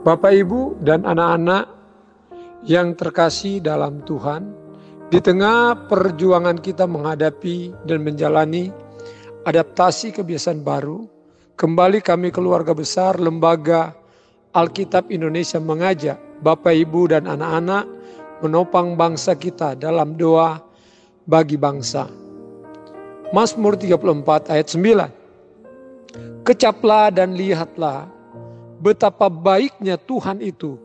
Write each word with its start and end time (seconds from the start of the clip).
Bapak, 0.00 0.32
Ibu, 0.32 0.80
dan 0.80 1.04
anak-anak 1.04 1.68
yang 2.64 2.96
terkasih 2.96 3.60
dalam 3.60 4.00
Tuhan, 4.08 4.48
di 5.12 5.20
tengah 5.20 5.76
perjuangan 5.92 6.56
kita 6.56 6.88
menghadapi 6.88 7.84
dan 7.84 8.00
menjalani 8.00 8.72
adaptasi 9.44 10.16
kebiasaan 10.16 10.64
baru, 10.64 11.04
kembali 11.60 12.00
kami 12.00 12.32
keluarga 12.32 12.72
besar 12.72 13.20
Lembaga 13.20 13.92
Alkitab 14.56 15.12
Indonesia 15.12 15.60
mengajak 15.60 16.16
Bapak, 16.40 16.72
Ibu, 16.80 17.12
dan 17.12 17.28
anak-anak 17.28 17.84
menopang 18.40 18.96
bangsa 18.96 19.36
kita 19.36 19.76
dalam 19.76 20.16
doa 20.16 20.64
bagi 21.28 21.60
bangsa. 21.60 22.08
Mazmur 23.36 23.76
34 23.76 24.48
ayat 24.48 24.64
9. 24.64 26.40
Kecaplah 26.48 27.12
dan 27.12 27.36
lihatlah 27.36 28.08
betapa 28.80 29.28
baiknya 29.28 30.00
Tuhan 30.00 30.40
itu. 30.40 30.80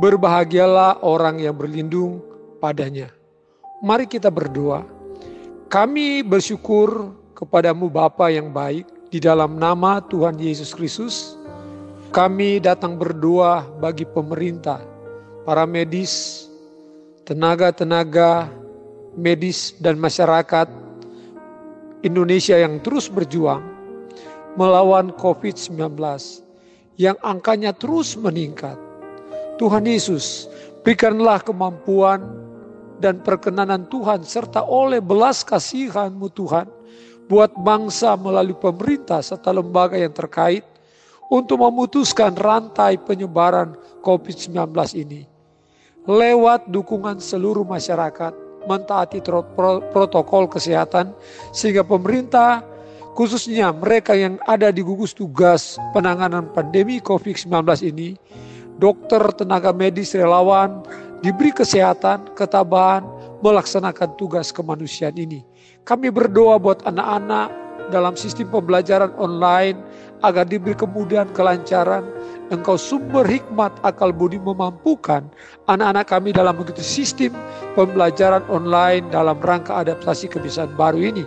Berbahagialah 0.00 1.04
orang 1.04 1.44
yang 1.44 1.54
berlindung 1.54 2.24
padanya. 2.58 3.12
Mari 3.84 4.08
kita 4.08 4.32
berdoa. 4.32 4.82
Kami 5.68 6.24
bersyukur 6.24 7.12
kepadamu 7.36 7.92
Bapa 7.92 8.32
yang 8.32 8.48
baik 8.48 8.88
di 9.12 9.20
dalam 9.20 9.60
nama 9.60 10.00
Tuhan 10.00 10.40
Yesus 10.40 10.72
Kristus. 10.72 11.36
Kami 12.08 12.56
datang 12.56 12.96
berdoa 12.96 13.68
bagi 13.76 14.08
pemerintah, 14.08 14.80
para 15.44 15.68
medis, 15.68 16.48
tenaga-tenaga 17.28 18.48
medis 19.12 19.76
dan 19.76 20.00
masyarakat 20.00 20.72
Indonesia 22.00 22.56
yang 22.56 22.80
terus 22.80 23.12
berjuang 23.12 23.60
melawan 24.56 25.12
COVID-19 25.12 25.76
yang 26.98 27.14
angkanya 27.22 27.70
terus 27.72 28.18
meningkat. 28.18 28.76
Tuhan 29.56 29.86
Yesus, 29.86 30.50
berikanlah 30.82 31.40
kemampuan 31.40 32.26
dan 32.98 33.22
perkenanan 33.22 33.86
Tuhan 33.86 34.26
serta 34.26 34.66
oleh 34.66 34.98
belas 34.98 35.46
kasihan-Mu 35.46 36.28
Tuhan 36.34 36.66
buat 37.30 37.54
bangsa 37.54 38.18
melalui 38.18 38.58
pemerintah 38.58 39.22
serta 39.22 39.54
lembaga 39.54 39.94
yang 39.94 40.10
terkait 40.10 40.66
untuk 41.30 41.62
memutuskan 41.62 42.34
rantai 42.34 42.98
penyebaran 42.98 43.78
COVID-19 44.02 44.58
ini. 44.98 45.22
Lewat 46.08 46.72
dukungan 46.72 47.20
seluruh 47.20 47.68
masyarakat 47.68 48.32
mentaati 48.64 49.20
protokol 49.92 50.48
kesehatan 50.48 51.12
sehingga 51.52 51.84
pemerintah 51.84 52.64
khususnya 53.18 53.74
mereka 53.74 54.14
yang 54.14 54.38
ada 54.46 54.70
di 54.70 54.78
gugus 54.78 55.10
tugas 55.10 55.74
penanganan 55.90 56.46
pandemi 56.54 57.02
COVID-19 57.02 57.50
ini, 57.82 58.14
dokter, 58.78 59.18
tenaga 59.34 59.74
medis, 59.74 60.14
relawan, 60.14 60.86
diberi 61.26 61.50
kesehatan, 61.50 62.30
ketabahan, 62.38 63.02
melaksanakan 63.42 64.14
tugas 64.14 64.54
kemanusiaan 64.54 65.18
ini. 65.18 65.42
Kami 65.82 66.14
berdoa 66.14 66.62
buat 66.62 66.86
anak-anak 66.86 67.50
dalam 67.90 68.14
sistem 68.14 68.54
pembelajaran 68.54 69.10
online 69.18 69.82
agar 70.22 70.46
diberi 70.46 70.78
kemudahan 70.78 71.26
kelancaran. 71.34 72.06
Engkau 72.54 72.78
sumber 72.78 73.26
hikmat 73.26 73.74
akal 73.82 74.14
budi 74.14 74.38
memampukan 74.38 75.26
anak-anak 75.66 76.06
kami 76.06 76.30
dalam 76.30 76.54
begitu 76.54 76.86
sistem 76.86 77.34
pembelajaran 77.74 78.46
online 78.46 79.04
dalam 79.10 79.36
rangka 79.42 79.74
adaptasi 79.84 80.30
kebiasaan 80.30 80.72
baru 80.78 81.02
ini 81.12 81.26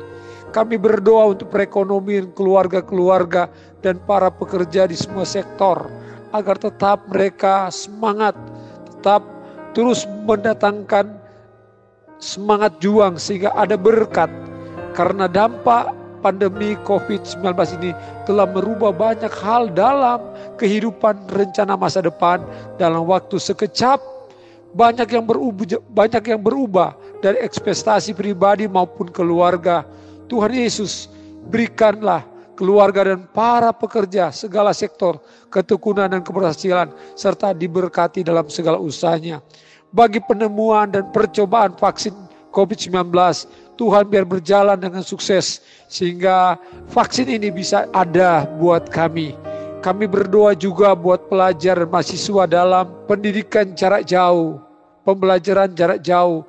kami 0.52 0.76
berdoa 0.76 1.32
untuk 1.32 1.48
perekonomian 1.48 2.36
keluarga-keluarga 2.36 3.48
dan 3.80 3.98
para 4.04 4.28
pekerja 4.28 4.86
di 4.86 5.00
semua 5.00 5.24
sektor 5.24 5.88
agar 6.36 6.60
tetap 6.60 7.08
mereka 7.08 7.72
semangat, 7.72 8.36
tetap 8.88 9.24
terus 9.72 10.04
mendatangkan 10.28 11.08
semangat 12.20 12.76
juang 12.84 13.16
sehingga 13.16 13.56
ada 13.56 13.80
berkat. 13.80 14.30
Karena 14.92 15.32
dampak 15.32 15.96
pandemi 16.20 16.76
COVID-19 16.84 17.42
ini 17.82 17.92
telah 18.28 18.46
merubah 18.46 18.92
banyak 18.92 19.32
hal 19.40 19.72
dalam 19.72 20.20
kehidupan 20.60 21.32
rencana 21.32 21.80
masa 21.80 22.04
depan. 22.04 22.44
Dalam 22.76 23.08
waktu 23.08 23.40
sekejap 23.40 24.04
banyak 24.72 25.08
yang 25.12 25.26
berubah 25.28 25.80
banyak 25.92 26.24
yang 26.32 26.42
berubah 26.44 26.96
dari 27.20 27.44
ekspektasi 27.44 28.16
pribadi 28.16 28.68
maupun 28.72 29.12
keluarga 29.12 29.84
Tuhan 30.32 30.56
Yesus 30.56 31.12
berikanlah 31.52 32.24
keluarga 32.56 33.04
dan 33.04 33.28
para 33.36 33.76
pekerja 33.76 34.32
segala 34.32 34.72
sektor 34.72 35.20
ketekunan 35.52 36.08
dan 36.08 36.24
keberhasilan 36.24 36.88
serta 37.20 37.52
diberkati 37.52 38.24
dalam 38.24 38.48
segala 38.48 38.80
usahanya. 38.80 39.44
Bagi 39.92 40.24
penemuan 40.24 40.88
dan 40.88 41.12
percobaan 41.12 41.76
vaksin 41.76 42.16
COVID-19, 42.56 43.12
Tuhan 43.76 44.08
biar 44.08 44.24
berjalan 44.24 44.80
dengan 44.80 45.04
sukses 45.04 45.60
sehingga 45.92 46.56
vaksin 46.88 47.28
ini 47.28 47.52
bisa 47.52 47.92
ada 47.92 48.48
buat 48.56 48.88
kami. 48.88 49.36
Kami 49.84 50.06
berdoa 50.08 50.56
juga 50.56 50.96
buat 50.96 51.28
pelajar 51.28 51.76
dan 51.76 51.90
mahasiswa 51.92 52.48
dalam 52.48 52.88
pendidikan 53.10 53.76
jarak 53.76 54.08
jauh, 54.08 54.64
pembelajaran 55.04 55.76
jarak 55.76 56.00
jauh, 56.00 56.46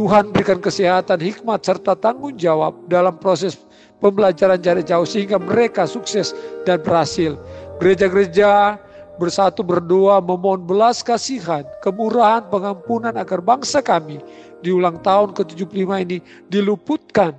Tuhan 0.00 0.32
berikan 0.32 0.56
kesehatan, 0.56 1.20
hikmat, 1.20 1.60
serta 1.60 1.92
tanggung 1.92 2.32
jawab 2.32 2.72
dalam 2.88 3.20
proses 3.20 3.60
pembelajaran 4.00 4.56
jarak 4.56 4.88
jauh 4.88 5.04
sehingga 5.04 5.36
mereka 5.36 5.84
sukses 5.84 6.32
dan 6.64 6.80
berhasil. 6.80 7.36
Gereja-gereja 7.76 8.80
bersatu 9.20 9.60
berdoa 9.60 10.24
memohon 10.24 10.64
belas 10.64 11.04
kasihan, 11.04 11.68
kemurahan, 11.84 12.48
pengampunan 12.48 13.12
agar 13.12 13.44
bangsa 13.44 13.84
kami 13.84 14.24
di 14.64 14.72
ulang 14.72 14.96
tahun 15.04 15.36
ke-75 15.36 15.90
ini 16.08 16.24
diluputkan 16.48 17.36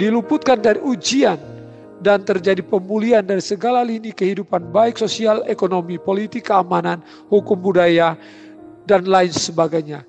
diluputkan 0.00 0.64
dari 0.64 0.80
ujian 0.80 1.36
dan 2.00 2.24
terjadi 2.24 2.64
pemulihan 2.64 3.20
dari 3.20 3.44
segala 3.44 3.84
lini 3.84 4.16
kehidupan 4.16 4.72
baik 4.72 4.96
sosial, 4.96 5.44
ekonomi, 5.44 6.00
politik, 6.00 6.48
keamanan, 6.48 7.04
hukum 7.28 7.60
budaya, 7.60 8.16
dan 8.88 9.04
lain 9.04 9.28
sebagainya. 9.28 10.08